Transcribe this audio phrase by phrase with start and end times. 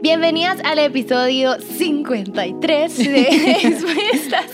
[0.00, 3.22] Bienvenidas al episodio 53 de
[3.62, 4.46] Expuestas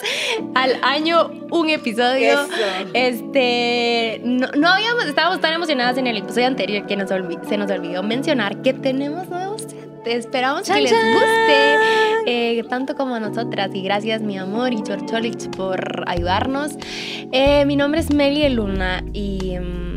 [0.54, 2.46] al año un episodio.
[2.94, 7.10] Este, no, no, habíamos, estábamos tan emocionadas en el episodio anterior que nos
[7.46, 9.66] se nos olvidó mencionar que tenemos nuevos
[10.06, 11.76] Esperamos que les guste
[12.26, 13.70] eh, tanto como a nosotras.
[13.74, 16.72] Y gracias, mi amor, y Chorcholich por ayudarnos.
[17.32, 19.93] Eh, mi nombre es Meli Luna y mm,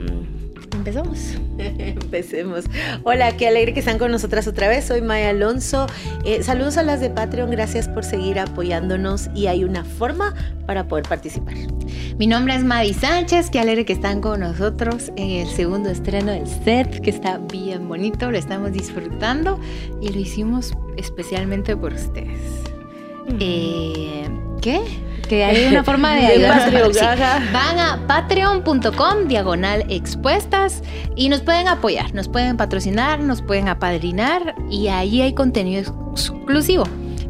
[0.87, 1.35] empezamos.
[1.57, 2.65] Empecemos.
[3.03, 4.85] Hola, qué alegre que están con nosotras otra vez.
[4.85, 5.87] Soy Maya Alonso.
[6.23, 7.51] Eh, saludos a las de Patreon.
[7.51, 10.33] Gracias por seguir apoyándonos y hay una forma
[10.65, 11.55] para poder participar.
[12.17, 13.49] Mi nombre es Mavi Sánchez.
[13.49, 17.87] Qué alegre que están con nosotros en el segundo estreno del set, que está bien
[17.87, 18.31] bonito.
[18.31, 19.59] Lo estamos disfrutando
[20.01, 22.39] y lo hicimos especialmente por ustedes.
[23.39, 24.29] Eh,
[24.61, 24.79] ¿Qué?
[25.27, 27.41] Que hay una forma de ayudar.
[27.51, 30.81] Van a patreon.com diagonal expuestas
[31.15, 36.85] y nos pueden apoyar, nos pueden patrocinar, nos pueden apadrinar y ahí hay contenido exclusivo.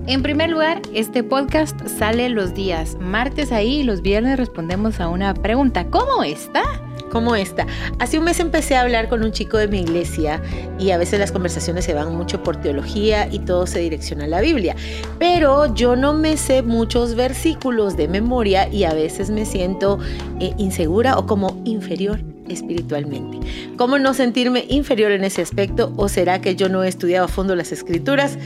[0.08, 5.10] En primer lugar, este podcast sale los días martes ahí y los viernes respondemos a
[5.10, 5.88] una pregunta.
[5.90, 6.64] ¿Cómo está?
[7.12, 7.66] ¿Cómo está?
[8.00, 10.42] Hace un mes empecé a hablar con un chico de mi iglesia
[10.80, 14.28] y a veces las conversaciones se van mucho por teología y todo se direcciona a
[14.28, 14.76] la Biblia.
[15.20, 20.00] Pero yo no me sé muchos versículos de memoria y a veces me siento
[20.40, 23.40] eh, insegura o como inferior espiritualmente.
[23.78, 25.94] ¿Cómo no sentirme inferior en ese aspecto?
[25.96, 28.38] ¿O será que yo no he estudiado a fondo las escrituras?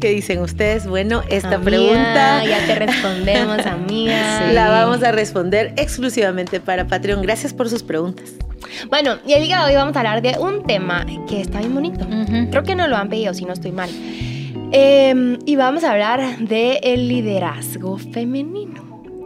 [0.00, 0.86] ¿Qué dicen ustedes?
[0.86, 2.44] Bueno, esta pregunta.
[2.44, 4.52] Ya te respondemos, amiga.
[4.52, 7.22] La vamos a responder exclusivamente para Patreon.
[7.22, 8.34] Gracias por sus preguntas.
[8.90, 11.74] Bueno, y el día de hoy vamos a hablar de un tema que está bien
[11.74, 12.06] bonito.
[12.50, 13.88] Creo que no lo han pedido, si no estoy mal.
[14.72, 18.84] Em, y vamos a hablar del el liderazgo femenino.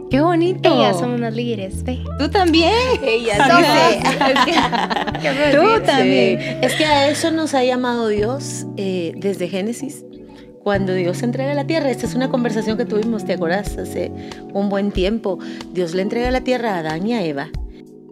[0.09, 0.73] ¡Qué bonito!
[0.73, 1.99] Ellas son unas líderes, ¿ve?
[2.19, 2.73] ¿Tú también?
[3.01, 4.03] Ellas también.
[5.51, 6.59] Tú también.
[6.61, 10.05] Es que a eso nos ha llamado Dios eh, desde Génesis
[10.63, 13.77] cuando Dios entrega la tierra, esta es una conversación que tuvimos, ¿te acordás?
[13.77, 14.11] Hace
[14.53, 15.39] un buen tiempo.
[15.73, 17.49] Dios le entrega la tierra a Adán y a Eva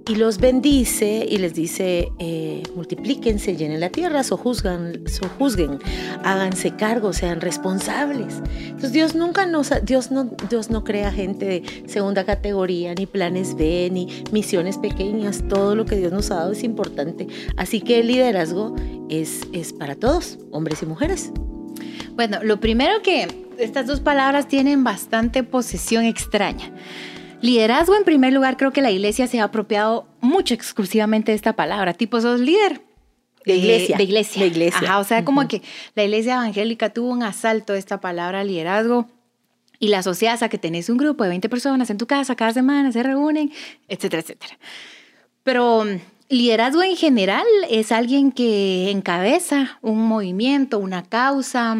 [0.09, 5.77] y los bendice y les dice, eh, multiplíquense, llenen la tierra, sojuzgan, sojuzguen,
[6.23, 8.41] háganse cargo, sean responsables.
[8.59, 13.55] Entonces Dios nunca nos, Dios no, Dios no crea gente de segunda categoría, ni planes
[13.55, 17.27] B, ni misiones pequeñas, todo lo que Dios nos ha dado es importante.
[17.55, 18.75] Así que el liderazgo
[19.09, 21.31] es, es para todos, hombres y mujeres.
[22.15, 23.27] Bueno, lo primero que
[23.57, 26.71] estas dos palabras tienen bastante posesión extraña.
[27.41, 31.53] Liderazgo, en primer lugar, creo que la iglesia se ha apropiado mucho exclusivamente de esta
[31.53, 31.93] palabra.
[31.93, 32.81] Tipo, sos líder.
[33.45, 33.97] De iglesia.
[33.97, 34.41] De iglesia.
[34.41, 34.79] De iglesia.
[34.83, 35.61] Ajá, o sea, como que
[35.95, 39.07] la iglesia evangélica tuvo un asalto de esta palabra liderazgo
[39.79, 42.53] y la asocias a que tenés un grupo de 20 personas en tu casa cada
[42.53, 43.51] semana, se reúnen,
[43.87, 44.59] etcétera, etcétera.
[45.43, 51.77] Pero mm, liderazgo en general es alguien que encabeza un movimiento, una causa,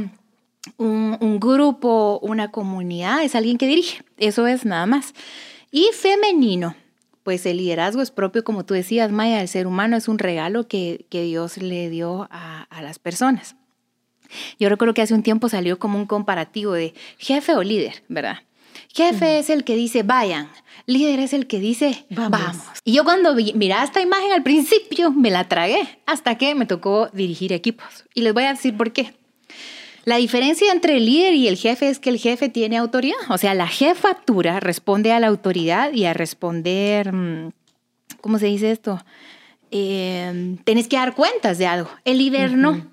[0.78, 4.04] un, grupo, una comunidad, es alguien que dirige.
[4.18, 5.14] Eso es nada más.
[5.72, 6.76] Y femenino,
[7.24, 10.68] pues el liderazgo es propio, como tú decías, Maya, el ser humano es un regalo
[10.68, 13.56] que, Dios le dio a, las personas.
[14.60, 18.38] Yo recuerdo que hace un tiempo salió como un comparativo de jefe o líder, ¿verdad?
[18.94, 20.50] Jefe es el que dice vayan,
[20.86, 22.40] líder es el que dice vamos.
[22.40, 22.64] vamos.
[22.84, 27.10] Y yo cuando miraba esta imagen al principio me la tragué hasta que me tocó
[27.14, 28.06] dirigir equipos.
[28.14, 29.14] Y les voy a decir por qué.
[30.10, 33.20] La diferencia entre el líder y el jefe es que el jefe tiene autoridad.
[33.30, 37.52] O sea, la jefatura responde a la autoridad y a responder, mm,
[38.20, 39.06] ¿cómo se dice esto?
[39.70, 41.92] Eh, tenés que dar cuentas de algo.
[42.06, 42.88] El líder no.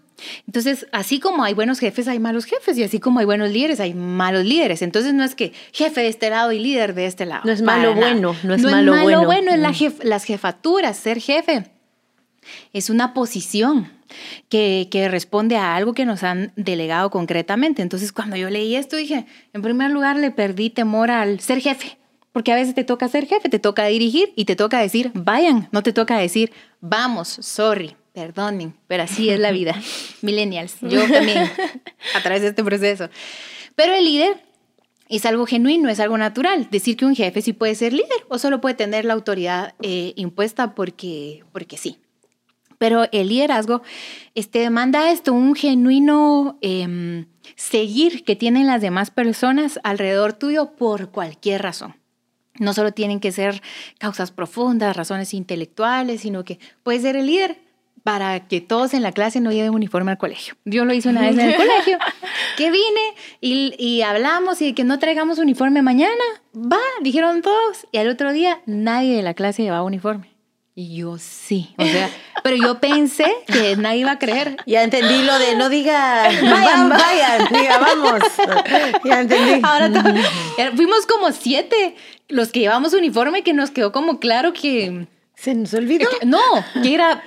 [0.47, 3.81] Entonces, así como hay buenos jefes, hay malos jefes, y así como hay buenos líderes,
[3.81, 4.83] hay malos líderes.
[4.83, 7.45] Entonces, no es que jefe de este lado y líder de este lado.
[7.47, 9.25] No es malo bueno, no es no malo, es malo bueno.
[9.25, 9.73] bueno en la
[10.03, 11.71] las jefaturas, ser jefe.
[12.75, 13.96] Es una posición
[14.49, 17.83] que, responde a algo que nos han delegado concretamente.
[17.83, 21.99] Entonces, cuando yo leí esto, dije, en primer lugar, le perdí temor al ser jefe,
[22.33, 25.69] porque a veces te toca ser jefe, te toca dirigir y te toca decir, vayan,
[25.73, 29.75] no te toca decir, vamos, sorry, perdonen, pero así es la vida.
[30.23, 31.51] Millennials, yo también,
[32.15, 33.09] a través de este proceso.
[33.75, 34.43] Pero el líder
[35.09, 36.69] es algo genuino, es algo natural.
[36.71, 40.13] Decir que un jefe sí puede ser líder o solo puede tener la autoridad eh,
[40.17, 41.99] impuesta porque, porque sí.
[42.79, 43.83] Pero el liderazgo
[44.35, 51.11] este, demanda esto, un genuino em, seguir que tienen las demás personas alrededor tuyo por
[51.11, 51.97] cualquier razón.
[52.59, 53.63] No solo tienen que ser
[53.99, 57.59] causas profundas, razones intelectuales, sino que puede ser el líder
[58.03, 60.55] para que todos en la clase no lleven uniforme al colegio.
[60.65, 61.99] Yo lo hice una vez en el colegio,
[62.57, 66.23] que vine y, y hablamos y que no traigamos uniforme mañana.
[66.55, 67.87] Va, dijeron todos.
[67.91, 70.36] Y al otro día nadie de la clase llevaba uniforme.
[70.79, 72.11] Y yo sí, o sea,
[72.43, 74.59] pero yo pensé que nadie iba a creer.
[74.67, 78.21] Ya entendí lo de no diga, vayan, vayan, diga, vamos.
[79.05, 79.63] Ya entendí.
[79.63, 79.91] Ahora
[80.77, 81.97] fuimos como siete
[82.29, 85.07] los que llevamos uniforme que nos quedó como claro que...
[85.35, 86.09] Se nos olvidó.
[86.25, 86.43] no,
[86.83, 87.23] que era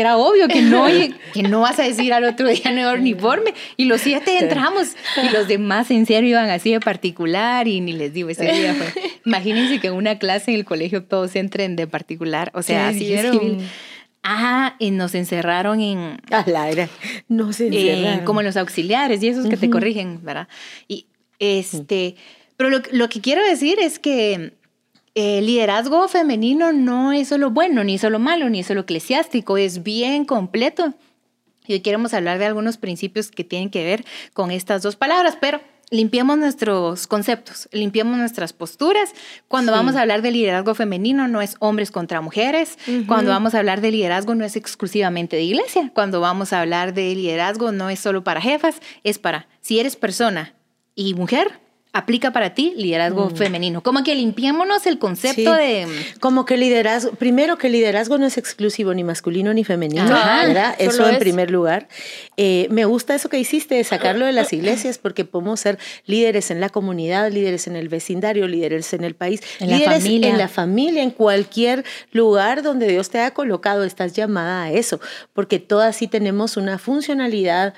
[0.00, 0.86] era obvio que no,
[1.32, 3.54] que no vas a decir al otro día no uniforme.
[3.76, 7.92] Y los siete entramos y los demás en serio iban así de particular y ni
[7.92, 8.92] les digo, ese día fue.
[9.26, 13.12] Imagínense que en una clase en el colegio todos entren de particular, o sea, así
[13.12, 13.26] es
[14.24, 16.20] Ah, y nos encerraron en...
[16.30, 16.88] Al aire,
[17.28, 18.24] nos encerraron.
[18.24, 20.48] como los auxiliares y esos que te corrigen, ¿verdad?
[20.88, 21.06] Y
[21.38, 22.16] este,
[22.56, 24.57] pero lo, lo que quiero decir es que
[25.18, 30.24] el liderazgo femenino no es solo bueno, ni solo malo, ni solo eclesiástico, es bien
[30.24, 30.94] completo.
[31.66, 35.36] Y hoy queremos hablar de algunos principios que tienen que ver con estas dos palabras,
[35.40, 35.60] pero
[35.90, 39.10] limpiemos nuestros conceptos, limpiemos nuestras posturas.
[39.48, 42.78] Cuando vamos a hablar de liderazgo femenino no es hombres contra mujeres,
[43.08, 46.94] cuando vamos a hablar de liderazgo no es exclusivamente de iglesia, cuando vamos a hablar
[46.94, 50.54] de liderazgo no es solo para jefas, es para si eres persona
[50.94, 51.58] y mujer,
[51.98, 53.36] aplica para ti liderazgo mm.
[53.36, 53.82] femenino.
[53.82, 55.86] Como que limpiémonos el concepto de...
[56.20, 60.76] Como que liderazgo, primero que liderazgo no es exclusivo ni masculino ni femenino, ¿verdad?
[60.78, 61.88] Eso en primer lugar.
[62.36, 66.52] Eh, me gusta eso que hiciste de sacarlo de las iglesias porque podemos ser líderes
[66.52, 70.30] en la comunidad, líderes en el vecindario, líderes en el país, en líderes la familia.
[70.30, 75.00] en la familia, en cualquier lugar donde Dios te haya colocado, estás llamada a eso,
[75.32, 77.74] porque todas sí tenemos una funcionalidad.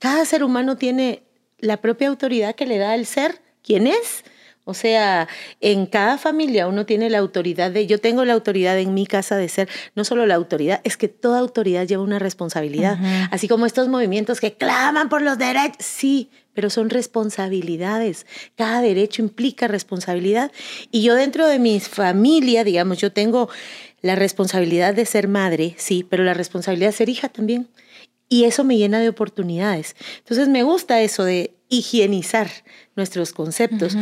[0.00, 1.22] cada ser humano tiene
[1.58, 4.24] la propia autoridad que le da el ser, quién es.
[4.64, 5.28] O sea,
[5.62, 9.38] en cada familia uno tiene la autoridad de, yo tengo la autoridad en mi casa
[9.38, 12.98] de ser, no solo la autoridad, es que toda autoridad lleva una responsabilidad.
[13.30, 18.26] Así como estos movimientos que claman por los derechos, sí, pero son responsabilidades.
[18.56, 20.52] Cada derecho implica responsabilidad.
[20.90, 23.48] Y yo dentro de mi familia, digamos, yo tengo
[24.02, 27.68] la responsabilidad de ser madre, sí, pero la responsabilidad de ser hija también
[28.28, 29.96] y eso me llena de oportunidades.
[30.18, 32.48] Entonces me gusta eso de higienizar
[32.96, 33.96] nuestros conceptos,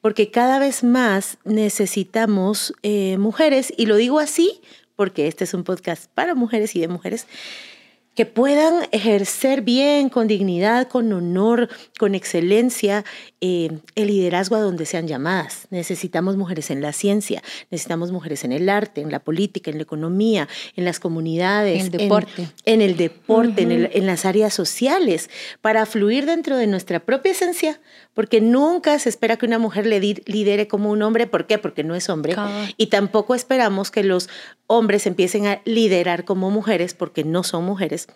[0.00, 4.60] porque cada vez más necesitamos eh, mujeres, y lo digo así
[4.96, 7.26] porque este es un podcast para mujeres y de mujeres,
[8.14, 11.68] que puedan ejercer bien, con dignidad, con honor,
[11.98, 13.04] con excelencia,
[13.44, 15.66] eh, el liderazgo a donde sean llamadas.
[15.70, 17.42] Necesitamos mujeres en la ciencia,
[17.72, 21.86] necesitamos mujeres en el arte, en la política, en la economía, en las comunidades, en
[21.86, 25.28] el deporte, en, el deporte, en, las áreas sociales,
[25.60, 27.80] para fluir dentro de nuestra propia esencia,
[28.14, 31.26] porque nunca se espera que una mujer le lidere como un hombre.
[31.26, 31.58] ¿Por qué?
[31.58, 32.36] Porque no es hombre.
[32.76, 34.28] Y tampoco esperamos que los
[34.68, 38.06] hombres empiecen a liderar como mujeres, porque no son mujeres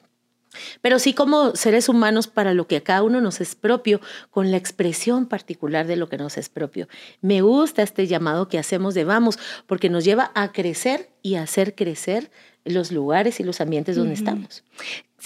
[0.81, 4.01] pero sí como seres humanos para lo que a cada uno nos es propio,
[4.31, 6.89] con la expresión particular de lo que nos es propio.
[7.21, 11.43] Me gusta este llamado que hacemos de vamos, porque nos lleva a crecer y a
[11.43, 12.31] hacer crecer
[12.65, 14.65] los lugares y los ambientes donde estamos.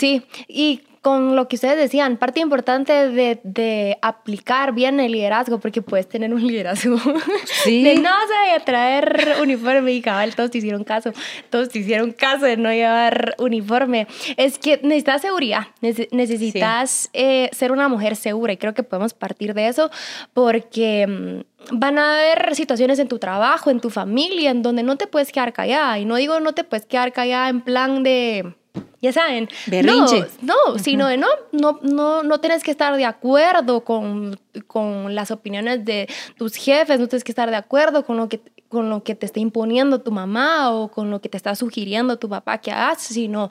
[0.01, 5.61] Sí, y con lo que ustedes decían, parte importante de, de, aplicar bien el liderazgo,
[5.61, 6.97] porque puedes tener un liderazgo
[7.45, 7.83] sí.
[7.85, 11.13] de no sé, traer uniforme y cabal, todos te hicieron caso,
[11.51, 14.07] todos te hicieron caso de no llevar uniforme.
[14.39, 19.53] Es que necesitas seguridad, necesitas eh, ser una mujer segura y creo que podemos partir
[19.53, 19.91] de eso
[20.33, 24.97] porque mm, van a haber situaciones en tu trabajo, en tu familia, en donde no
[24.97, 25.99] te puedes quedar callada.
[25.99, 28.55] Y no digo no te puedes quedar callada en plan de
[29.01, 29.49] ya saben.
[29.67, 30.27] Berrinche.
[30.43, 35.15] No, no sino de no, no, no, no tienes que estar de acuerdo con, con,
[35.15, 38.91] las opiniones de tus jefes, no tienes que estar de acuerdo con lo que, con
[38.91, 42.29] lo que te está imponiendo tu mamá o con lo que te está sugiriendo tu
[42.29, 43.51] papá que hagas, sino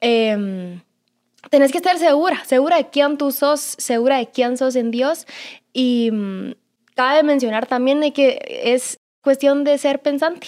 [0.00, 0.80] eh,
[1.50, 5.26] tenés que estar segura, segura de quién tú sos, segura de quién sos en Dios
[5.72, 6.52] y mm,
[6.94, 10.46] cabe mencionar también de que es cuestión de ser pensante,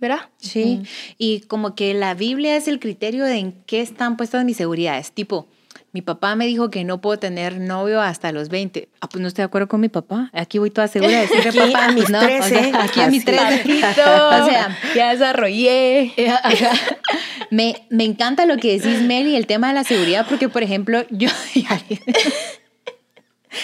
[0.00, 0.28] ¿verdad?
[0.36, 0.82] Sí,
[1.16, 5.12] y como que la Biblia es el criterio de en qué están puestas mis seguridades.
[5.12, 5.48] Tipo,
[5.92, 8.88] mi papá me dijo que no puedo tener novio hasta los 20.
[9.00, 10.28] Ah, pues no estoy de acuerdo con mi papá.
[10.32, 11.86] Aquí voy toda segura de decirle aquí papá.
[11.86, 12.72] A mis no, 13.
[12.74, 13.62] aquí a mis 13.
[13.92, 16.12] o sea, ya desarrollé.
[17.50, 21.06] me, me encanta lo que decís, Meli, el tema de la seguridad, porque, por ejemplo,
[21.10, 21.28] yo...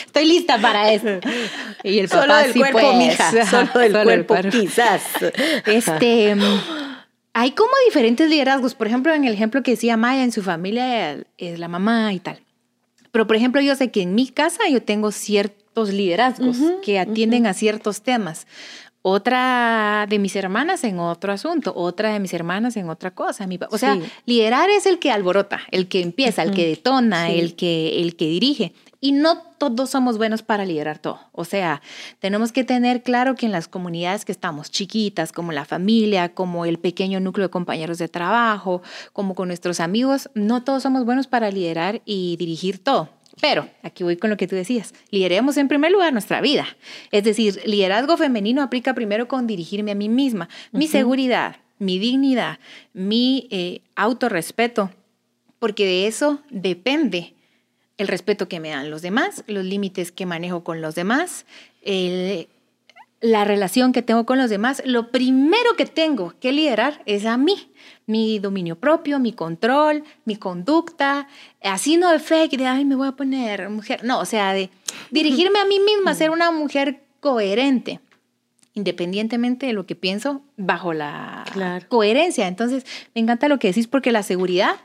[0.07, 1.21] Estoy lista para eso.
[1.83, 2.97] Y el papá solo del cuerpo, pues.
[2.97, 3.47] mija.
[3.47, 5.03] Solo del cuerpo, quizás.
[5.67, 6.37] Este,
[7.33, 8.75] hay como diferentes liderazgos.
[8.75, 12.21] Por ejemplo, en el ejemplo que decía Maya, en su familia es la mamá y
[12.21, 12.41] tal.
[13.13, 17.47] Pero, por ejemplo, yo sé que en mi casa yo tengo ciertos liderazgos que atienden
[17.47, 18.47] a ciertos temas.
[19.03, 23.47] Otra de mis hermanas en otro asunto, otra de mis hermanas en otra cosa.
[23.71, 28.03] o sea, liderar es el que alborota, el que empieza, el que detona, el, que,
[28.03, 28.75] el que dirige.
[29.03, 31.21] Y no todos somos buenos para liderar todo.
[31.33, 31.81] O sea,
[32.19, 36.67] tenemos que tener claro que en las comunidades que estamos chiquitas, como la familia, como
[36.67, 38.83] el pequeño núcleo de compañeros de trabajo,
[39.15, 43.09] como con nuestros amigos, no todos somos buenos para liderar y dirigir todo.
[43.41, 44.95] Pero aquí voy con lo que tú decías.
[45.11, 46.67] Lideremos en primer lugar nuestra vida.
[47.11, 52.59] Es decir, liderazgo femenino aplica primero con dirigirme a mí misma, mi seguridad, mi dignidad,
[52.93, 54.91] mi eh, autorrespeto,
[55.59, 57.35] porque de eso depende
[57.97, 61.45] el respeto que me dan los demás, los límites que manejo con los demás,
[63.21, 64.83] la relación que tengo con los demás.
[64.85, 67.71] Lo primero que tengo que liderar es a mí,
[68.07, 71.29] mi dominio propio, mi control, mi conducta,
[71.63, 74.71] así no de fake, de, ay, me voy a poner mujer, no, o sea, de
[75.11, 78.01] dirigirme a mí misma, ser una mujer coherente
[78.73, 82.47] independientemente de lo que pienso, bajo la coherencia.
[82.47, 84.77] Entonces, me encanta lo que decís porque la seguridad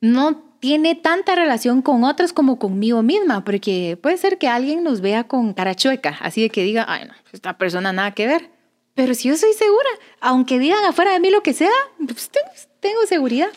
[0.00, 5.00] no tiene tanta relación con otros como conmigo misma, porque puede ser que alguien nos
[5.00, 8.48] vea con cara chueca, así de que diga, ay, no, esta persona nada que ver.
[8.94, 9.88] Pero si yo soy segura,
[10.20, 11.72] aunque digan afuera de mí lo que sea,
[12.06, 12.30] pues
[12.78, 13.48] tengo, seguridad.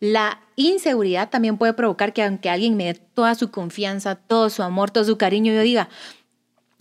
[0.00, 4.62] La inseguridad también puede provocar que aunque alguien me dé toda su confianza, todo su
[4.62, 5.90] amor, todo su cariño, yo diga,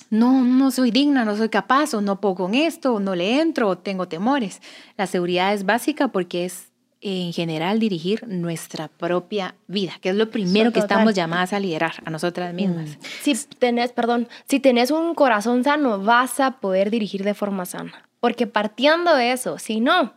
[0.10, 3.42] no, no soy digna, no soy capaz, o no puedo con esto, o no le
[3.42, 4.62] entro, o tengo temores.
[4.96, 6.72] La seguridad es básica porque es
[7.08, 11.94] en general dirigir nuestra propia vida, que es lo primero que estamos llamadas a liderar
[12.06, 12.90] a nosotras mismas.
[12.90, 13.04] Mm.
[13.22, 18.08] Si tenés, perdón, si tenés un corazón sano, vas a poder dirigir de forma sana.
[18.20, 20.14] Porque partiendo de eso, si no,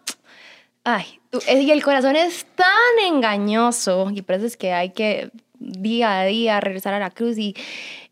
[0.85, 2.67] ay, y el corazón es tan
[3.07, 7.39] engañoso y por eso es que hay que día a día regresar a la cruz
[7.39, 7.55] y,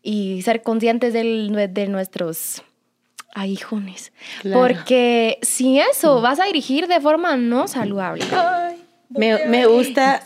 [0.03, 2.63] y ser conscientes de, de nuestros
[3.33, 4.11] aguijones.
[4.51, 8.25] Porque si eso, vas a dirigir de forma no saludable.
[9.09, 10.21] me, me, gusta.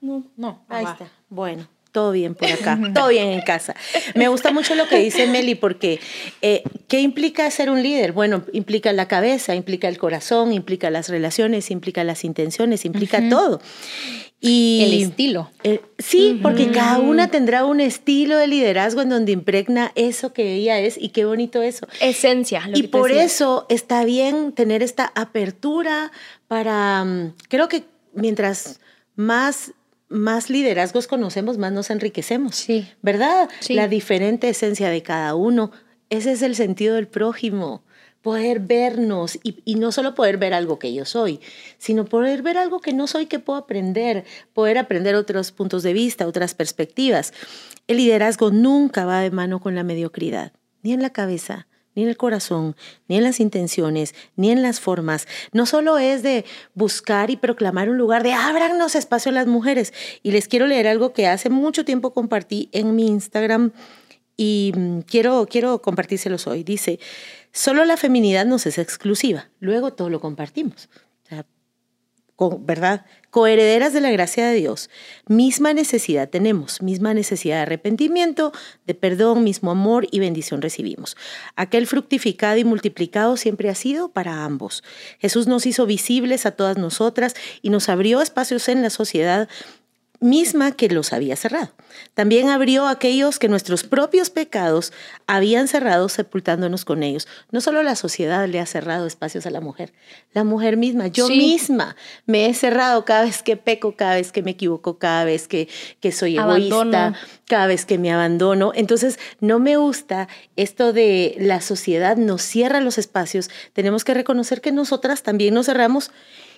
[0.00, 0.64] No, no.
[0.68, 1.06] Ahí está.
[1.28, 3.76] Bueno, todo bien por acá, todo bien en casa.
[4.16, 6.00] Me gusta mucho lo que dice Meli porque
[6.42, 8.10] eh, ¿qué implica ser un líder?
[8.10, 13.60] Bueno, implica la cabeza, implica el corazón, implica las relaciones, implica las intenciones, implica todo.
[14.46, 15.50] Y el estilo.
[15.98, 20.78] sí, porque cada una tendrá un estilo de liderazgo en donde impregna eso que ella
[20.80, 21.86] es y qué bonito eso.
[22.00, 22.68] Esencia.
[22.74, 26.12] y por eso está bien tener esta apertura
[26.46, 28.80] para, mm, creo que mientras
[29.16, 29.72] más
[30.08, 32.54] más liderazgos conocemos, más nos enriquecemos.
[32.54, 32.86] Sí.
[33.02, 33.48] ¿Verdad?
[33.68, 35.72] La diferente esencia de cada uno.
[36.08, 37.82] Ese es el sentido del prójimo
[38.24, 41.40] poder vernos y, no solo poder ver algo que yo soy,
[41.76, 45.92] sino poder ver algo que no soy que puedo aprender, poder aprender otros puntos de
[45.92, 47.34] vista, otras perspectivas.
[47.86, 50.52] El liderazgo nunca va de mano con la mediocridad,
[50.82, 52.76] ni en la cabeza, ni en el corazón,
[53.08, 55.28] ni en las intenciones, ni en las formas.
[55.52, 59.92] No solo es de buscar y proclamar un lugar de ábranos espacio a las mujeres.
[60.22, 63.72] Y les quiero leer algo que hace mucho tiempo compartí en mi Instagram
[64.36, 66.64] y mm, quiero, quiero compartírselos hoy.
[66.64, 66.98] Dice,
[67.56, 70.88] Solo la feminidad nos es exclusiva, luego todo lo compartimos.
[72.36, 73.06] ¿Verdad?
[73.30, 74.90] Coherederas de la gracia de Dios,
[75.28, 78.52] misma necesidad tenemos, misma necesidad de arrepentimiento,
[78.88, 81.16] de perdón, mismo amor y bendición recibimos.
[81.54, 84.82] Aquel fructificado y multiplicado siempre ha sido para ambos.
[85.20, 89.48] Jesús nos hizo visibles a todas nosotras y nos abrió espacios en la sociedad
[90.20, 91.72] misma que los había cerrado.
[92.14, 94.92] También abrió aquellos que nuestros propios pecados
[95.26, 97.28] habían cerrado sepultándonos con ellos.
[97.50, 99.92] No solo la sociedad le ha cerrado espacios a la mujer,
[100.32, 104.42] la mujer misma, yo misma me he cerrado cada vez que peco, cada vez que
[104.42, 105.68] me equivoco, cada vez que,
[106.00, 107.14] que soy egoísta,
[107.46, 108.72] cada vez que me abandono.
[108.74, 113.50] Entonces, no me gusta esto de la sociedad nos cierra los espacios.
[113.72, 116.10] Tenemos que reconocer que nosotras también nos cerramos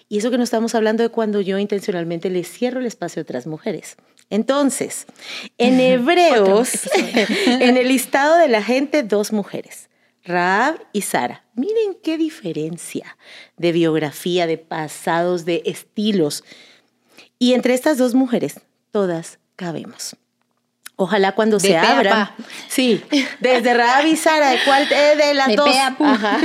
[0.08, 3.24] y eso que no estamos hablando de cuando yo intencionalmente le cierro el espacio a
[3.24, 3.96] otras mujeres.
[4.30, 5.06] Entonces,
[5.58, 6.88] en Hebreos,
[7.46, 9.88] en el listado de la gente, dos mujeres,
[10.24, 11.44] Raab y Sara.
[11.54, 13.16] Miren qué diferencia
[13.56, 16.44] de biografía, de pasados, de estilos.
[17.38, 18.60] Y entre estas dos mujeres,
[18.90, 20.16] todas cabemos.
[20.98, 22.34] Ojalá cuando se abra.
[22.68, 23.02] Sí,
[23.40, 25.68] desde Raab y Sara, ¿de cuál de las dos?
[26.00, 26.38] Ajá.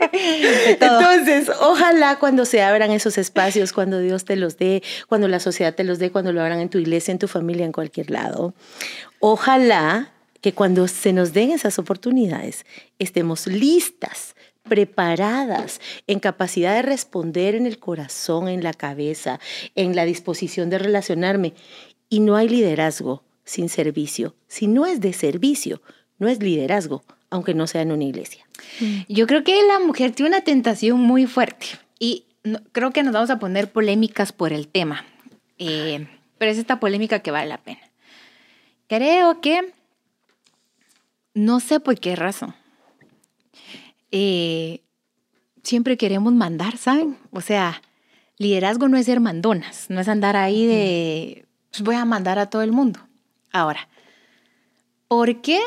[0.12, 5.74] Entonces, ojalá cuando se abran esos espacios, cuando Dios te los dé, cuando la sociedad
[5.74, 8.54] te los dé, cuando lo abran en tu iglesia, en tu familia, en cualquier lado.
[9.20, 10.10] Ojalá
[10.40, 12.64] que cuando se nos den esas oportunidades
[12.98, 14.34] estemos listas
[14.68, 19.38] preparadas, en capacidad de responder en el corazón, en la cabeza,
[19.74, 21.54] en la disposición de relacionarme.
[22.08, 24.36] Y no hay liderazgo sin servicio.
[24.46, 25.82] Si no es de servicio,
[26.18, 28.46] no es liderazgo, aunque no sea en una iglesia.
[29.08, 31.66] Yo creo que la mujer tiene una tentación muy fuerte
[31.98, 32.26] y
[32.70, 35.04] creo que nos vamos a poner polémicas por el tema,
[35.58, 36.06] eh,
[36.38, 37.80] pero es esta polémica que vale la pena.
[38.86, 39.74] Creo que,
[41.34, 42.54] no sé por qué razón,
[44.12, 44.80] eh,
[45.64, 47.18] siempre queremos mandar, ¿saben?
[47.32, 47.82] O sea,
[48.38, 52.48] liderazgo no es ser mandonas, no es andar ahí de, pues voy a mandar a
[52.48, 53.00] todo el mundo.
[53.52, 53.88] Ahora,
[55.08, 55.60] ¿por qué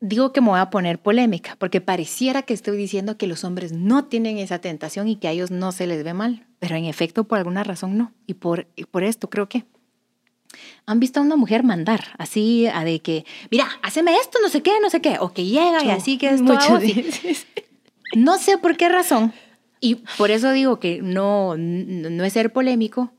[0.00, 1.56] digo que me voy a poner polémica?
[1.58, 5.32] Porque pareciera que estoy diciendo que los hombres no tienen esa tentación y que a
[5.32, 8.12] ellos no se les ve mal, pero en efecto por alguna razón no.
[8.26, 9.64] Y por, por esto creo que
[10.86, 14.62] han visto a una mujer mandar, así a de que, mira, haceme esto, no sé
[14.62, 17.46] qué, no sé qué, o que llega y así que esto veces.
[18.14, 19.32] No sé por qué razón,
[19.80, 23.12] y por eso digo que no, no es ser polémico,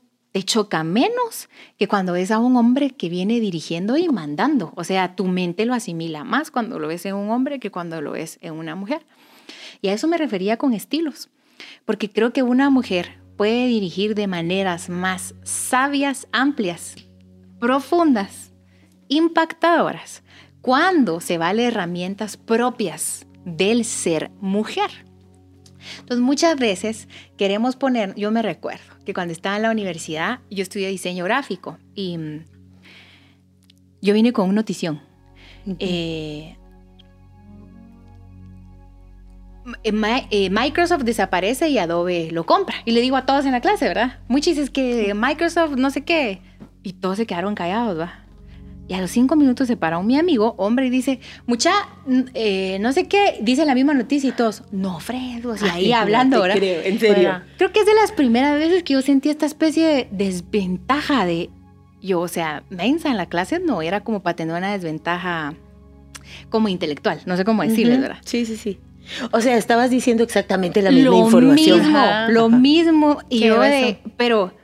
[0.44, 4.72] choca menos que cuando ves a un hombre que viene dirigiendo y mandando.
[4.76, 8.00] O sea, tu mente lo asimila más cuando lo ves en un hombre que cuando
[8.00, 9.06] lo ves en una mujer.
[9.80, 11.30] Y a eso me refería con estilos,
[11.84, 16.96] porque creo que una mujer puede dirigir de maneras más sabias, amplias,
[17.60, 18.52] profundas,
[19.08, 20.22] impactadoras,
[20.60, 24.90] cuando se vale herramientas propias del ser mujer.
[26.00, 30.62] Entonces muchas veces queremos poner, yo me recuerdo que cuando estaba en la universidad yo
[30.62, 32.44] estudié diseño gráfico y mm,
[34.02, 35.00] yo vine con una notición.
[35.78, 36.56] Eh,
[39.82, 42.76] eh, Microsoft desaparece y Adobe lo compra.
[42.84, 44.18] Y le digo a todos en la clase, ¿verdad?
[44.28, 46.40] Muchos es que Microsoft no sé qué.
[46.82, 48.27] Y todos se quedaron callados, ¿va?
[48.88, 51.72] Y a los cinco minutos se para un mi amigo, hombre, y dice, mucha,
[52.32, 56.40] eh, no sé qué, dice la misma noticia y todos, no, Fred, y ahí hablando,
[56.40, 56.56] ¿verdad?
[56.56, 57.42] Creo, en serio.
[57.58, 61.50] creo que es de las primeras veces que yo sentí esta especie de desventaja de,
[62.00, 65.54] yo, o sea, mensa en la clase no, era como para tener una desventaja
[66.48, 68.18] como intelectual, no sé cómo decirles, ¿verdad?
[68.24, 68.78] Sí, sí, sí.
[69.32, 71.80] O sea, estabas diciendo exactamente la misma información.
[71.80, 74.54] Mismo, lo mismo, y yo de, pero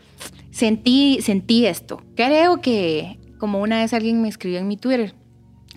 [0.51, 2.03] sentí, sentí esto.
[2.15, 5.13] Creo que como una vez alguien me escribió en mi Twitter,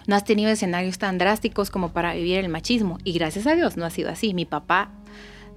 [0.05, 2.97] no has tenido escenarios tan drásticos como para vivir el machismo.
[3.03, 4.33] Y gracias a Dios no ha sido así.
[4.33, 4.89] Mi papá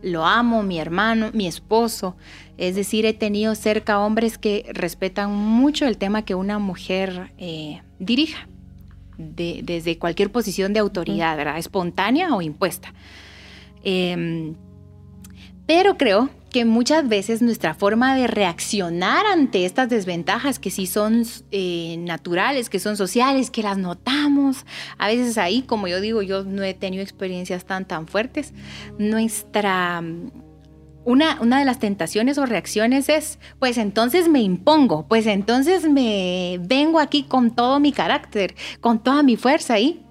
[0.02, 2.17] lo amo, mi hermano, mi esposo.
[2.59, 7.81] Es decir, he tenido cerca hombres que respetan mucho el tema que una mujer eh,
[8.00, 8.49] dirija
[9.17, 11.57] desde cualquier posición de autoridad, ¿verdad?
[11.57, 12.93] Espontánea o impuesta.
[13.85, 14.56] Em,
[15.71, 21.23] pero creo que muchas veces nuestra forma de reaccionar ante estas desventajas que sí son
[21.52, 24.67] eh, naturales, que son sociales, que las notamos,
[24.99, 28.52] a veces ahí, como yo digo, yo no he tenido experiencias tan tan fuertes,
[28.99, 30.02] nuestra...
[31.04, 36.59] Una, una de las tentaciones o reacciones es, pues entonces me impongo, pues entonces me
[36.63, 40.04] vengo aquí con todo mi carácter, con toda mi fuerza y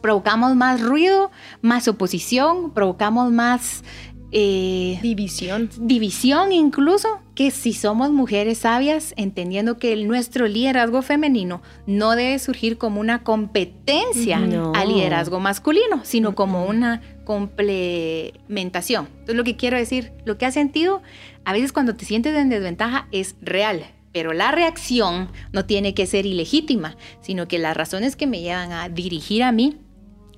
[0.00, 1.30] provocamos más ruido,
[1.60, 3.84] más oposición, provocamos más
[4.32, 5.70] eh, división.
[5.78, 12.76] División incluso, que si somos mujeres sabias, entendiendo que nuestro liderazgo femenino no debe surgir
[12.76, 14.38] como una competencia
[14.74, 19.06] al liderazgo masculino, sino como una complementación.
[19.10, 21.02] Entonces lo que quiero decir, lo que has sentido,
[21.44, 26.06] a veces cuando te sientes en desventaja es real, pero la reacción no tiene que
[26.06, 29.78] ser ilegítima, sino que las razones que me llevan a dirigir a mí,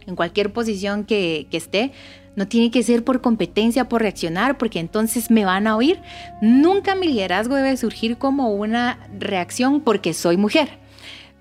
[0.06, 1.92] en cualquier posición que, que esté,
[2.38, 6.00] no tiene que ser por competencia, por reaccionar, porque entonces me van a oír.
[6.40, 10.78] Nunca mi liderazgo debe surgir como una reacción porque soy mujer,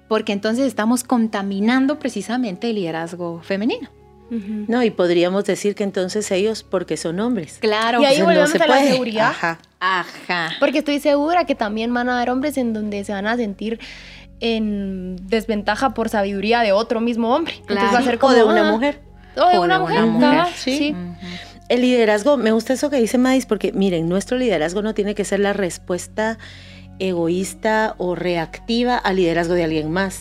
[0.09, 3.89] porque entonces estamos contaminando precisamente el liderazgo femenino.
[4.29, 7.59] No, y podríamos decir que entonces ellos porque son hombres.
[7.61, 8.01] Claro.
[8.01, 9.29] Y ahí volvemos a la seguridad.
[9.29, 9.59] Ajá.
[9.79, 10.49] Ajá.
[10.59, 13.79] Porque estoy segura que también van a haber hombres en donde se van a sentir
[14.41, 17.53] en desventaja por sabiduría de otro mismo hombre.
[17.59, 18.99] Entonces va a ser como de una ah, mujer.
[19.37, 20.03] O una, mujer.
[20.55, 20.95] sí.
[21.69, 25.25] El liderazgo, me gusta eso que dice Mais, porque miren, nuestro liderazgo no tiene que
[25.25, 26.37] ser la respuesta
[26.99, 30.19] egoísta o reactiva al liderazgo de alguien más.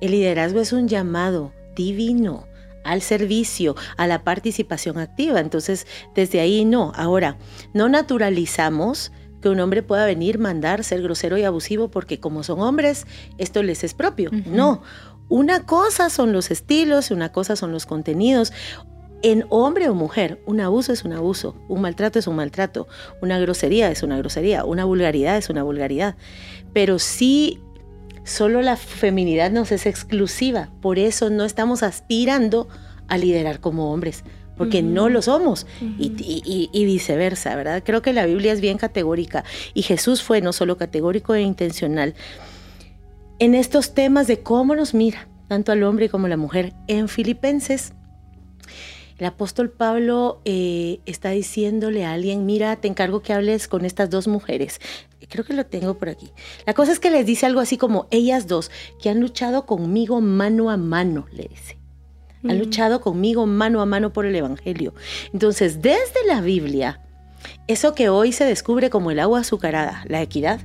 [0.00, 2.46] El liderazgo es un llamado divino
[2.84, 5.40] al servicio, a la participación activa.
[5.40, 6.92] Entonces, desde ahí no.
[6.96, 7.36] Ahora,
[7.74, 12.60] no naturalizamos que un hombre pueda venir, mandar, ser grosero y abusivo porque como son
[12.60, 13.06] hombres,
[13.38, 14.30] esto les es propio.
[14.46, 14.82] No,
[15.32, 18.52] una cosa son los estilos, una cosa son los contenidos.
[19.22, 22.86] En hombre o mujer, un abuso es un abuso, un maltrato es un maltrato,
[23.22, 26.16] una grosería es una grosería, una vulgaridad es una vulgaridad.
[26.74, 27.60] Pero sí,
[28.24, 32.68] solo la feminidad nos es exclusiva, por eso no estamos aspirando
[33.08, 34.24] a liderar como hombres,
[34.58, 35.66] porque no lo somos
[35.98, 37.82] y, y, viceversa, ¿verdad?
[37.82, 42.14] Creo que la Biblia es bien categórica y Jesús fue no solo categórico e intencional
[43.42, 46.74] en estos temas de cómo nos mira tanto al hombre como a la mujer.
[46.86, 47.92] En Filipenses
[49.18, 54.10] El apóstol Pablo eh, está diciéndole a alguien, mira, te encargo que hables con estas
[54.10, 54.80] dos mujeres.
[55.28, 56.30] Creo que lo tengo por aquí.
[56.66, 58.70] La cosa es que les dice algo así como, ellas dos,
[59.02, 61.78] que han luchado conmigo mano a mano, le dice.
[62.48, 64.94] Han luchado conmigo mano a mano por el Evangelio.
[65.32, 67.00] Entonces, desde la Biblia,
[67.66, 70.60] eso que hoy se descubre como el agua azucarada, la equidad,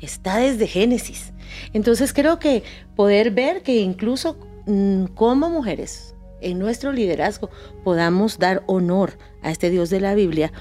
[0.00, 1.32] está desde Génesis.
[1.72, 2.62] Entonces creo que
[2.96, 7.50] poder ver que incluso mm, como mujeres en nuestro liderazgo
[7.84, 10.52] podamos dar honor a este Dios de la Biblia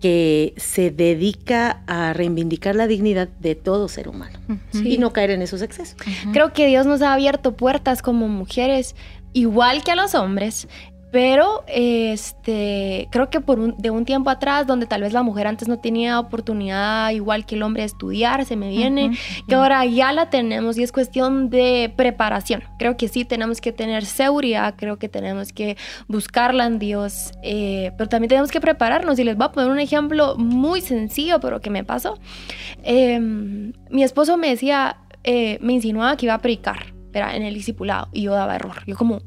[0.00, 4.38] que se dedica a reivindicar la dignidad de todo ser humano
[4.72, 5.96] y no caer en esos excesos.
[6.32, 8.96] Creo que Dios nos ha abierto puertas como mujeres
[9.32, 10.68] igual que a los hombres
[11.14, 15.68] pero este, creo que por de un tiempo atrás, donde tal vez la mujer antes
[15.68, 20.12] no tenía oportunidad igual que el hombre de estudiar, se me viene, que ahora ya
[20.12, 22.64] la tenemos y es cuestión de preparación.
[22.80, 25.76] Creo que sí tenemos que tener seguridad, creo que tenemos que
[26.08, 29.16] buscarla en Dios, eh, pero también tenemos que prepararnos.
[29.20, 32.18] Y les voy a poner un ejemplo muy sencillo, pero que me pasó.
[32.82, 37.54] Em, mi esposo me decía, eh, me insinuaba que iba a predicar, era en el
[37.54, 38.82] discipulado, y yo daba error.
[38.84, 39.20] Yo como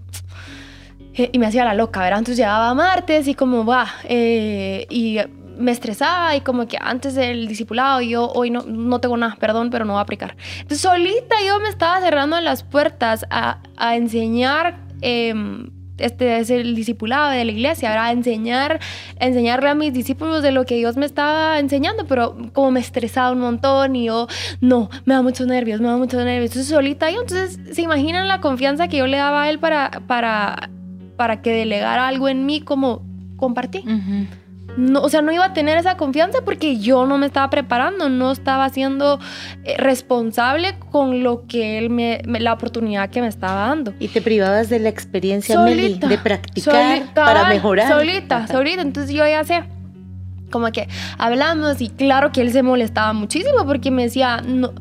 [1.17, 2.19] eh, y me hacía la loca, ¿verdad?
[2.19, 5.19] Entonces llegaba martes y como va, eh, y
[5.57, 9.69] me estresaba y como que antes del discipulado yo hoy no, no tengo nada, perdón,
[9.71, 10.35] pero no voy a aplicar.
[10.57, 14.77] Entonces solita yo me estaba cerrando las puertas a, a enseñar.
[15.01, 18.11] Em, este es el discipulado de la iglesia, ¿verdad?
[18.11, 18.79] Enseñar,
[19.19, 23.31] enseñarle a mis discípulos de lo que Dios me estaba enseñando, pero como me estresaba
[23.31, 24.27] un montón y yo,
[24.61, 26.51] no, me da muchos nervios, me da muchos nervios.
[26.51, 29.89] Entonces solita yo, entonces, ¿se imaginan la confianza que yo le daba a él para,
[30.05, 30.69] para
[31.17, 33.01] para que delegara algo en mí como
[33.35, 33.83] compartí.
[34.77, 38.09] No, o sea, no iba a tener esa confianza porque yo no me estaba preparando,
[38.09, 39.19] no estaba siendo
[39.63, 43.95] eh, responsable con lo que él me, la oportunidad que me estaba dando.
[43.99, 47.91] Y te privabas de la experiencia, de practicar para mejorar.
[47.91, 48.83] Solita, solita.
[48.83, 49.63] Entonces yo ya sé,
[50.51, 54.73] como que hablamos y claro que él se molestaba muchísimo porque me decía, no,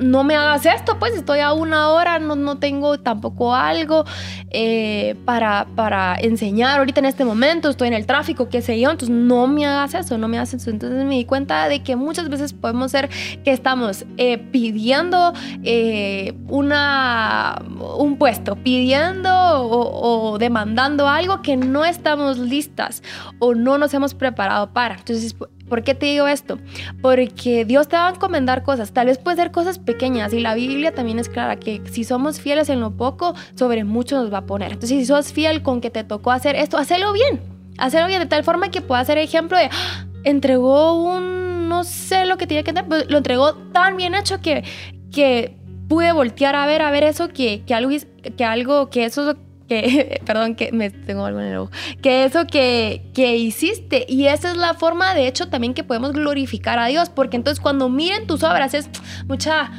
[0.00, 4.04] no me hagas esto, pues estoy a una hora, no, no tengo tampoco algo
[4.50, 8.90] eh, para, para enseñar ahorita en este momento, estoy en el tráfico, qué sé yo,
[8.90, 10.70] entonces no me hagas eso, no me hagas eso.
[10.70, 13.08] Entonces me di cuenta de que muchas veces podemos ser
[13.44, 17.62] que estamos eh, pidiendo eh, una,
[17.98, 23.02] un puesto, pidiendo o, o demandando algo que no estamos listas
[23.38, 24.96] o no nos hemos preparado para.
[24.96, 25.34] Entonces
[25.68, 26.58] ¿Por qué te digo esto?
[27.00, 30.54] Porque Dios te va a encomendar cosas, tal vez puede ser cosas pequeñas y la
[30.54, 34.38] Biblia también es clara que si somos fieles en lo poco, sobre mucho nos va
[34.38, 34.72] a poner.
[34.72, 37.40] Entonces, si sos fiel con que te tocó hacer esto, hacelo bien,
[37.78, 40.06] hacelo bien de tal forma que pueda ser ejemplo de, ¡Ah!
[40.24, 44.40] entregó un, no sé lo que tiene que tener, pero lo entregó tan bien hecho
[44.40, 44.64] que,
[45.12, 45.56] que
[45.88, 47.90] pude voltear a ver, a ver eso, que, que algo,
[48.36, 49.36] que algo, que eso
[49.68, 51.70] que, perdón, que me tengo algo en el ojo,
[52.02, 54.06] que eso que, que hiciste.
[54.08, 57.60] Y esa es la forma, de hecho, también que podemos glorificar a Dios, porque entonces
[57.60, 58.88] cuando miren tus obras es
[59.26, 59.70] mucha,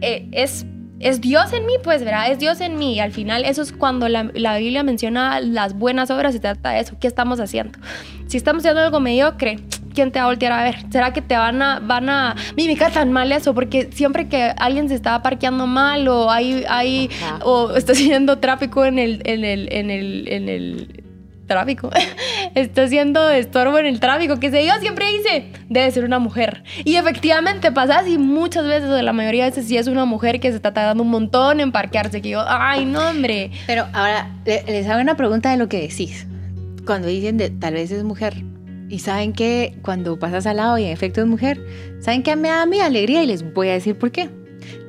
[0.00, 0.66] eh, es
[1.02, 2.30] es Dios en mí, pues, ¿verdad?
[2.30, 2.94] Es Dios en mí.
[2.94, 6.70] Y al final eso es cuando la, la, Biblia menciona las buenas obras, se trata
[6.70, 6.96] de eso.
[7.00, 7.76] ¿Qué estamos haciendo?
[8.28, 9.58] Si estamos haciendo algo mediocre,
[9.92, 10.76] ¿quién te va a voltear a ver?
[10.90, 13.54] ¿Será que te van a, van a mimicar tan mal eso?
[13.54, 17.10] Porque siempre que alguien se está parqueando mal o hay, hay
[17.44, 21.02] o está haciendo tráfico en el, en el, en el, en el
[21.46, 21.90] tráfico,
[22.54, 26.62] está haciendo estorbo en el tráfico, que sé yo, siempre dice, debe ser una mujer.
[26.84, 30.40] Y efectivamente pasa así muchas veces, o la mayoría de veces sí es una mujer
[30.40, 33.50] que se está tardando un montón en parquearse, que yo, ay, no, hombre.
[33.66, 36.26] Pero ahora, les hago una pregunta de lo que decís.
[36.86, 38.42] Cuando dicen de tal vez es mujer,
[38.92, 41.58] y saben que cuando pasas al lado y en efecto es mujer,
[42.00, 44.28] saben que me da mi alegría y les voy a decir por qué.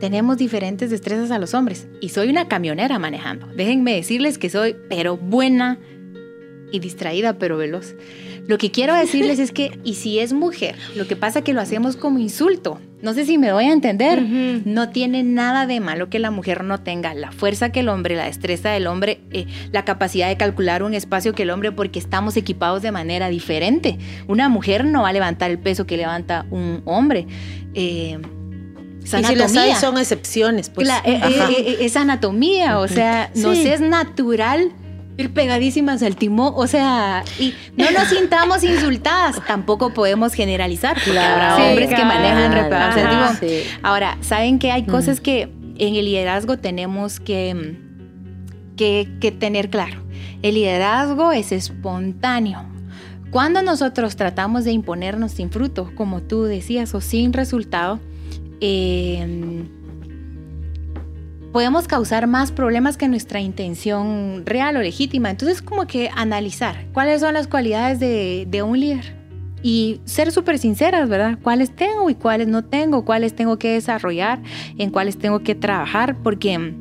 [0.02, 3.48] Tenemos diferentes destrezas a los hombres y soy una camionera manejando.
[3.56, 5.80] Déjenme decirles que soy pero buena
[6.70, 7.96] y distraída pero veloz.
[8.46, 11.54] Lo que quiero decirles es que, y si es mujer, lo que pasa es que
[11.54, 12.82] lo hacemos como insulto.
[13.04, 14.22] No sé si me voy a entender.
[14.22, 18.16] No tiene nada de malo que la mujer no tenga la fuerza que el hombre,
[18.16, 22.00] la destreza del hombre, eh, la capacidad de calcular un espacio que el hombre, porque
[22.00, 23.98] estamos equipados de manera diferente.
[24.30, 27.28] Una mujer no va a levantar el peso que levanta un hombre.
[27.74, 28.20] Eh,
[29.04, 30.88] y si las hay son excepciones, pues.
[31.04, 34.72] Eh, es anatomía, o sea, no es natural
[35.18, 41.20] Ir pegadísimas al timón, o sea, y no nos sintamos insultadas, tampoco podemos generalizar, porque
[41.20, 43.40] habrá hombres que manejan reparar.
[43.84, 44.88] Ahora, ¿saben que hay mm.
[44.88, 47.78] cosas que en el liderazgo tenemos que,
[48.76, 50.02] que, que tener claro?
[50.42, 52.66] El liderazgo es espontáneo.
[53.32, 58.00] Cuando nosotros tratamos de imponernos sin fruto, como tú decías, o sin resultado,
[58.62, 59.66] eh,
[61.54, 65.30] podemos causar más problemas que nuestra intención real o legítima.
[65.30, 69.16] Entonces, como que analizar cuáles son las cualidades de, de un líder
[69.62, 71.38] y ser súper sinceras, ¿verdad?
[71.42, 73.06] ¿Cuáles tengo y cuáles no tengo?
[73.06, 74.42] ¿Cuáles tengo que desarrollar?
[74.80, 76.18] ¿En cuáles tengo que trabajar?
[76.24, 76.74] Porque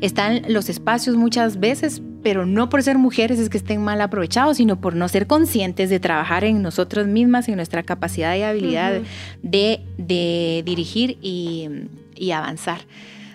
[0.00, 4.56] están los espacios muchas veces, pero no por ser mujeres es que estén mal aprovechados,
[4.56, 9.00] sino por no ser conscientes de trabajar en nosotras mismas, en nuestra capacidad y habilidad
[9.42, 11.68] de, de, dirigir y,
[12.16, 12.80] y avanzar.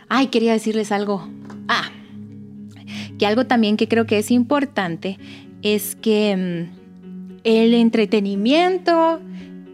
[0.10, 1.28] Ay, quería decirles algo.
[1.68, 1.90] Ah,
[3.18, 5.18] que algo también que creo que es importante
[5.62, 9.20] es que mm, el entretenimiento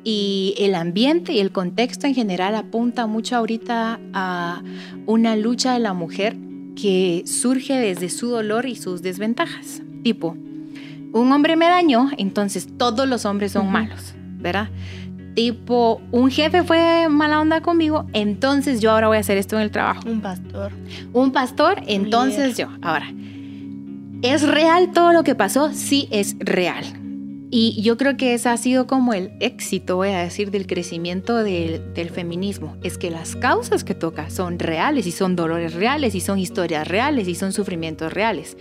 [0.03, 4.61] y el ambiente y el contexto en general apunta mucho ahorita a
[5.05, 6.35] una lucha de la mujer
[6.75, 9.81] que surge desde su dolor y sus desventajas.
[10.03, 10.35] Tipo,
[11.13, 14.69] un hombre me dañó, entonces todos los hombres son malos, ¿verdad?
[15.35, 19.63] Tipo, un jefe fue mala onda conmigo, entonces yo ahora voy a hacer esto en
[19.63, 20.07] el trabajo.
[20.07, 20.71] Un pastor.
[21.11, 22.67] Un pastor, entonces yo.
[22.81, 23.11] Ahora,
[24.21, 25.71] ¿es real todo lo que pasó?
[25.73, 26.83] Sí, es real.
[27.55, 31.43] Y yo creo que ese ha sido como el éxito, voy a decir, del crecimiento
[31.43, 32.77] del, feminismo.
[32.81, 36.87] Es que las causas que toca son reales y son dolores reales y son historias
[36.87, 38.57] reales y son sufrimientos reales.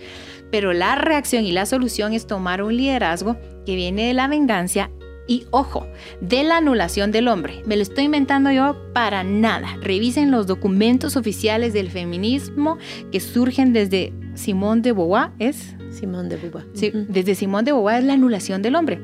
[0.51, 4.91] Pero la reacción y la solución es tomar un liderazgo que viene de la venganza
[5.27, 5.87] y ojo,
[6.21, 7.63] de la anulación del hombre.
[7.65, 9.77] Me lo estoy inventando yo para nada.
[9.81, 12.77] Revisen los documentos oficiales del feminismo
[13.11, 15.75] que surgen desde Simón de Beauvoir, ¿es?
[15.91, 16.65] Simón de Beauvoir.
[16.73, 18.99] Sí, desde Simón de Beauvoir es la anulación del hombre.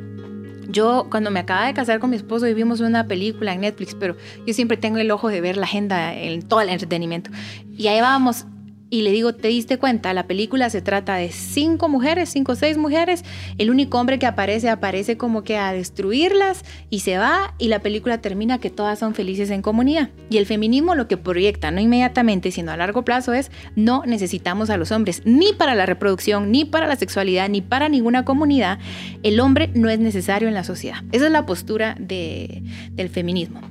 [0.69, 4.15] Yo cuando me acaba de casar con mi esposo vivimos una película en Netflix, pero
[4.45, 7.31] yo siempre tengo el ojo de ver la agenda en todo el entretenimiento.
[7.75, 8.45] Y ahí vamos
[8.89, 10.13] y le digo, ¿te diste cuenta?
[10.13, 13.23] La película se trata de cinco mujeres, cinco o seis mujeres.
[13.57, 17.79] El único hombre que aparece aparece como que a destruirlas y se va y la
[17.79, 20.09] película termina que todas son felices en comunidad.
[20.29, 24.69] Y el feminismo lo que proyecta, no inmediatamente, sino a largo plazo, es no necesitamos
[24.69, 28.79] a los hombres ni para la reproducción, ni para la sexualidad, ni para ninguna comunidad.
[29.21, 31.03] El hombre no es necesario en la sociedad.
[31.11, 33.61] Esa es la postura de, del feminismo.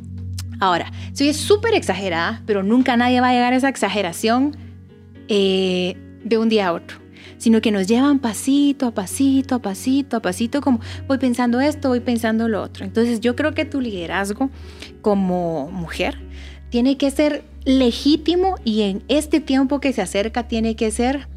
[0.60, 4.56] Ahora, soy súper exagerada, pero nunca nadie va a llegar a esa exageración
[5.28, 6.98] eh, de un día a otro,
[7.38, 11.88] sino que nos llevan pasito a pasito, a pasito, a pasito, como voy pensando esto,
[11.88, 12.84] voy pensando lo otro.
[12.84, 14.50] Entonces yo creo que tu liderazgo
[15.02, 16.18] como mujer
[16.70, 21.28] tiene que ser legítimo y en este tiempo que se acerca tiene que ser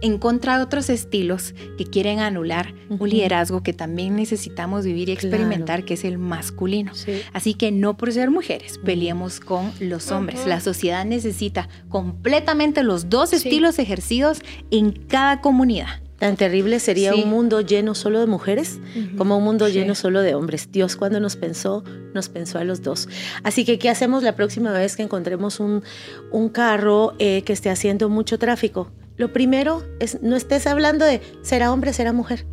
[0.00, 5.12] en contra de otros estilos que quieren anular un liderazgo que también necesitamos vivir y
[5.12, 6.92] experimentar, que es el masculino.
[7.32, 10.46] Así que no por ser mujeres, peleemos con los hombres.
[10.46, 16.04] La sociedad necesita completamente los dos estilos ejercidos en cada comunidad.
[16.18, 18.80] Tan terrible sería un mundo lleno solo de mujeres
[19.18, 20.70] como un mundo lleno solo de hombres.
[20.70, 21.82] Dios cuando nos pensó,
[22.14, 23.08] nos pensó a los dos.
[23.42, 25.82] Así que, ¿qué hacemos la próxima vez que encontremos un,
[26.30, 28.90] un carro eh, que esté haciendo mucho tráfico?
[29.16, 32.46] Lo primero es no estés hablando de será hombre, será mujer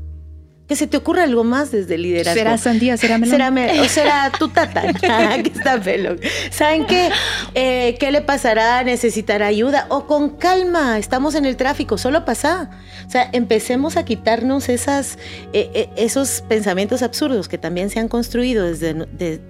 [0.72, 2.40] que se te ocurra algo más desde el liderazgo.
[2.40, 2.96] ¿Será sandía?
[2.96, 3.36] ¿Será melón?
[3.36, 4.94] ¿Será o será tu tata?
[5.44, 6.18] que está melón.
[6.50, 7.10] ¿Saben qué?
[7.56, 8.82] Eh, ¿Qué le pasará?
[8.82, 9.86] ¿Necesitará ayuda?
[9.90, 12.70] O con calma, estamos en el tráfico, solo pasa.
[13.06, 15.18] O sea, empecemos a quitarnos esas,
[15.52, 18.94] eh, eh, esos pensamientos absurdos que también se han construido desde,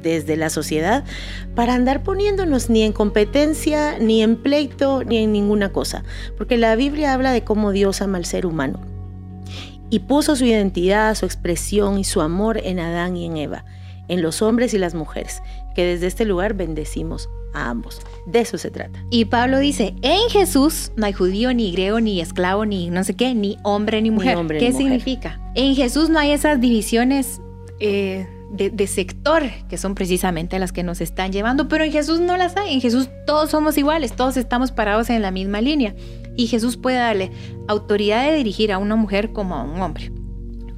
[0.02, 1.04] desde la sociedad
[1.54, 6.04] para andar poniéndonos ni en competencia, ni en pleito, ni en ninguna cosa.
[6.36, 8.91] Porque la Biblia habla de cómo Dios ama al ser humano
[9.92, 13.66] y puso su identidad, su expresión y su amor en Adán y en Eva,
[14.08, 15.44] en los hombres y las mujeres,
[15.76, 18.00] que desde este lugar bendecimos a ambos.
[18.26, 19.04] De eso se trata.
[19.12, 23.16] Y Pablo dice, en Jesús no hay judío, ni griego, ni esclavo, ni no sé
[23.16, 24.38] qué, ni hombre, ni mujer.
[24.48, 25.40] ¿Qué significa?
[25.56, 27.42] En Jesús no hay esas divisiones
[27.80, 32.38] eh, de, sector, que son precisamente las que nos están llevando, pero en Jesús no
[32.38, 32.74] las hay.
[32.74, 35.96] En Jesús todos somos iguales, todos estamos parados en la misma línea.
[36.36, 37.32] Y Jesús puede darle
[37.68, 40.12] autoridad de dirigir a una mujer como a un hombre.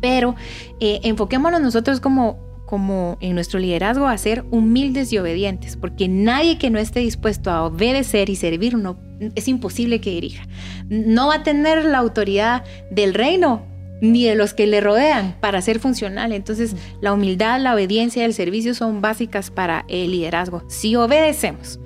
[0.01, 0.35] Pero
[0.79, 6.57] eh, enfoquémonos nosotros como, como en nuestro liderazgo a ser humildes y obedientes, porque nadie
[6.57, 8.97] que no esté dispuesto a obedecer y servir no,
[9.35, 10.45] es imposible que dirija.
[10.89, 13.65] No va a tener la autoridad del reino
[14.01, 16.33] ni de los que le rodean para ser funcional.
[16.33, 20.63] Entonces, la humildad, la obediencia y el servicio son básicas para el liderazgo.
[20.67, 21.79] Si obedecemos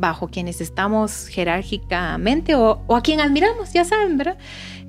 [0.00, 4.38] bajo quienes estamos jerárquicamente o, a quien admiramos, ya saben, ¿verdad?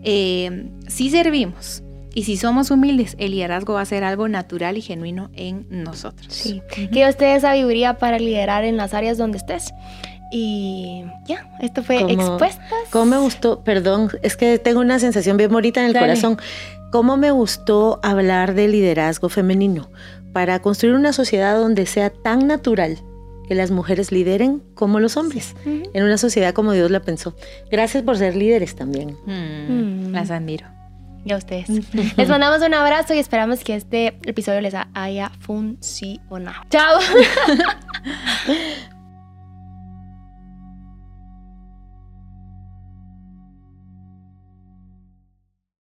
[0.04, 4.82] Eh, si servimos y si somos humildes, el liderazgo va a ser algo natural y
[4.82, 6.34] genuino en nosotros.
[6.34, 6.62] Sí.
[6.74, 9.72] Que Dios te dé sabiduría para liderar en las áreas donde estés.
[10.34, 12.70] Y ya, esto fue Expuestas.
[12.90, 13.64] ¿Cómo me gustó?
[13.64, 16.38] Perdón, es que tengo una sensación bien bonita en el corazón.
[16.92, 19.90] ¿Cómo me gustó hablar de liderazgo femenino
[20.34, 22.98] para construir una sociedad donde sea tan natural
[23.52, 27.36] que las mujeres lideren como los hombres, en una sociedad como Dios la pensó.
[27.70, 29.18] Gracias por ser líderes también.
[29.26, 30.12] Mm, Mm.
[30.14, 30.68] Las admiro.
[31.26, 31.68] Y a ustedes.
[32.16, 36.62] Les mandamos un abrazo y esperamos que este episodio les haya funcionado.
[36.70, 37.02] Chao.